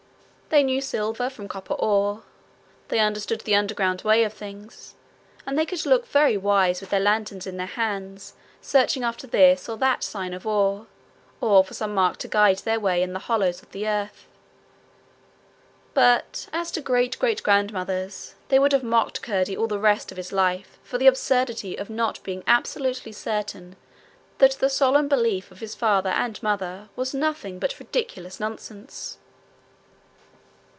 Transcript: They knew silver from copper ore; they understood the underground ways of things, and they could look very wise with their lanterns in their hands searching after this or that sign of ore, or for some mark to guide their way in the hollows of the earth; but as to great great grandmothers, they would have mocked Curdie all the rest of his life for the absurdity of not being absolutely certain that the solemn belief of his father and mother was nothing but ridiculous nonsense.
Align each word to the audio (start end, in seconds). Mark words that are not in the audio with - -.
They 0.53 0.63
knew 0.63 0.81
silver 0.81 1.29
from 1.29 1.47
copper 1.47 1.75
ore; 1.75 2.23
they 2.89 2.99
understood 2.99 3.39
the 3.39 3.55
underground 3.55 4.01
ways 4.01 4.25
of 4.25 4.33
things, 4.33 4.95
and 5.45 5.57
they 5.57 5.65
could 5.65 5.85
look 5.85 6.05
very 6.05 6.35
wise 6.35 6.81
with 6.81 6.89
their 6.89 6.99
lanterns 6.99 7.47
in 7.47 7.55
their 7.55 7.67
hands 7.67 8.33
searching 8.59 9.01
after 9.01 9.25
this 9.25 9.69
or 9.69 9.77
that 9.77 10.03
sign 10.03 10.33
of 10.33 10.45
ore, 10.45 10.87
or 11.39 11.63
for 11.63 11.73
some 11.73 11.93
mark 11.93 12.17
to 12.17 12.27
guide 12.27 12.57
their 12.59 12.81
way 12.81 13.01
in 13.01 13.13
the 13.13 13.19
hollows 13.29 13.61
of 13.63 13.71
the 13.71 13.87
earth; 13.87 14.27
but 15.93 16.49
as 16.51 16.69
to 16.71 16.81
great 16.81 17.17
great 17.17 17.41
grandmothers, 17.43 18.35
they 18.49 18.59
would 18.59 18.73
have 18.73 18.83
mocked 18.83 19.21
Curdie 19.21 19.55
all 19.55 19.67
the 19.67 19.79
rest 19.79 20.11
of 20.11 20.17
his 20.17 20.33
life 20.33 20.77
for 20.83 20.97
the 20.97 21.07
absurdity 21.07 21.77
of 21.77 21.89
not 21.89 22.21
being 22.23 22.43
absolutely 22.45 23.13
certain 23.13 23.77
that 24.39 24.51
the 24.59 24.69
solemn 24.69 25.07
belief 25.07 25.49
of 25.49 25.61
his 25.61 25.75
father 25.75 26.09
and 26.09 26.43
mother 26.43 26.89
was 26.97 27.13
nothing 27.13 27.57
but 27.57 27.79
ridiculous 27.79 28.37
nonsense. 28.37 29.17